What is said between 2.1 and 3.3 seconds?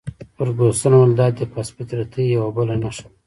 یوه بله نښه ده.